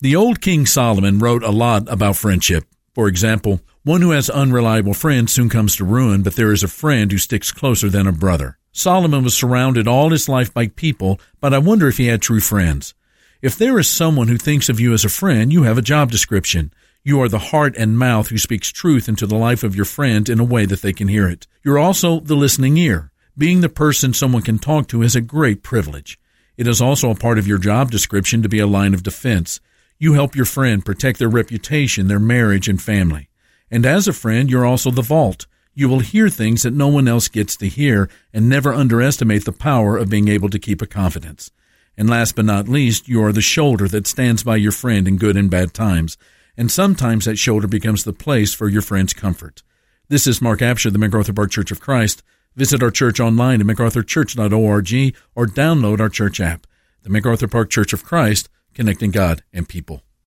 The 0.00 0.14
old 0.14 0.42
King 0.42 0.66
Solomon 0.66 1.20
wrote 1.20 1.42
a 1.42 1.50
lot 1.50 1.90
about 1.90 2.16
friendship. 2.16 2.64
For 2.94 3.08
example, 3.08 3.62
one 3.82 4.02
who 4.02 4.10
has 4.10 4.28
unreliable 4.28 4.92
friends 4.92 5.32
soon 5.32 5.48
comes 5.48 5.74
to 5.76 5.86
ruin, 5.86 6.22
but 6.22 6.36
there 6.36 6.52
is 6.52 6.62
a 6.62 6.68
friend 6.68 7.10
who 7.10 7.16
sticks 7.16 7.50
closer 7.50 7.88
than 7.88 8.06
a 8.06 8.12
brother. 8.12 8.58
Solomon 8.72 9.24
was 9.24 9.34
surrounded 9.34 9.88
all 9.88 10.10
his 10.10 10.28
life 10.28 10.52
by 10.52 10.66
people, 10.68 11.18
but 11.40 11.54
I 11.54 11.58
wonder 11.58 11.88
if 11.88 11.96
he 11.96 12.08
had 12.08 12.20
true 12.20 12.40
friends. 12.40 12.92
If 13.40 13.56
there 13.56 13.78
is 13.78 13.88
someone 13.88 14.28
who 14.28 14.36
thinks 14.36 14.68
of 14.68 14.78
you 14.78 14.92
as 14.92 15.06
a 15.06 15.08
friend, 15.08 15.50
you 15.50 15.62
have 15.62 15.78
a 15.78 15.82
job 15.82 16.10
description. 16.10 16.74
You 17.02 17.22
are 17.22 17.28
the 17.30 17.38
heart 17.38 17.74
and 17.78 17.98
mouth 17.98 18.28
who 18.28 18.36
speaks 18.36 18.68
truth 18.68 19.08
into 19.08 19.26
the 19.26 19.36
life 19.36 19.64
of 19.64 19.74
your 19.74 19.86
friend 19.86 20.28
in 20.28 20.38
a 20.38 20.44
way 20.44 20.66
that 20.66 20.82
they 20.82 20.92
can 20.92 21.08
hear 21.08 21.26
it. 21.26 21.46
You're 21.64 21.78
also 21.78 22.20
the 22.20 22.36
listening 22.36 22.76
ear. 22.76 23.12
Being 23.38 23.62
the 23.62 23.70
person 23.70 24.12
someone 24.12 24.42
can 24.42 24.58
talk 24.58 24.88
to 24.88 25.00
is 25.00 25.16
a 25.16 25.22
great 25.22 25.62
privilege. 25.62 26.18
It 26.58 26.66
is 26.66 26.82
also 26.82 27.10
a 27.10 27.14
part 27.14 27.38
of 27.38 27.46
your 27.46 27.56
job 27.56 27.90
description 27.90 28.42
to 28.42 28.48
be 28.50 28.58
a 28.58 28.66
line 28.66 28.92
of 28.92 29.02
defense. 29.02 29.58
You 29.98 30.12
help 30.12 30.36
your 30.36 30.44
friend 30.44 30.84
protect 30.84 31.18
their 31.18 31.28
reputation, 31.28 32.08
their 32.08 32.18
marriage, 32.18 32.68
and 32.68 32.80
family. 32.80 33.30
And 33.70 33.86
as 33.86 34.06
a 34.06 34.12
friend, 34.12 34.50
you're 34.50 34.66
also 34.66 34.90
the 34.90 35.00
vault. 35.00 35.46
You 35.74 35.88
will 35.88 36.00
hear 36.00 36.28
things 36.28 36.62
that 36.62 36.74
no 36.74 36.88
one 36.88 37.08
else 37.08 37.28
gets 37.28 37.56
to 37.56 37.68
hear 37.68 38.10
and 38.32 38.48
never 38.48 38.74
underestimate 38.74 39.44
the 39.44 39.52
power 39.52 39.96
of 39.96 40.10
being 40.10 40.28
able 40.28 40.50
to 40.50 40.58
keep 40.58 40.82
a 40.82 40.86
confidence. 40.86 41.50
And 41.96 42.10
last 42.10 42.36
but 42.36 42.44
not 42.44 42.68
least, 42.68 43.08
you 43.08 43.24
are 43.24 43.32
the 43.32 43.40
shoulder 43.40 43.88
that 43.88 44.06
stands 44.06 44.42
by 44.42 44.56
your 44.56 44.72
friend 44.72 45.08
in 45.08 45.16
good 45.16 45.36
and 45.36 45.50
bad 45.50 45.72
times. 45.72 46.18
And 46.58 46.70
sometimes 46.70 47.24
that 47.24 47.38
shoulder 47.38 47.66
becomes 47.66 48.04
the 48.04 48.12
place 48.12 48.52
for 48.52 48.68
your 48.68 48.82
friend's 48.82 49.14
comfort. 49.14 49.62
This 50.08 50.26
is 50.26 50.42
Mark 50.42 50.60
Absher, 50.60 50.92
the 50.92 50.98
MacArthur 50.98 51.32
Park 51.32 51.50
Church 51.50 51.70
of 51.70 51.80
Christ. 51.80 52.22
Visit 52.54 52.82
our 52.82 52.90
church 52.90 53.18
online 53.18 53.60
at 53.60 53.66
macarthurchurch.org 53.66 55.16
or 55.34 55.46
download 55.46 56.00
our 56.00 56.08
church 56.08 56.38
app. 56.38 56.66
The 57.02 57.10
MacArthur 57.10 57.48
Park 57.48 57.70
Church 57.70 57.92
of 57.92 58.04
Christ, 58.04 58.48
connecting 58.76 59.10
God 59.10 59.42
and 59.52 59.68
people. 59.68 60.05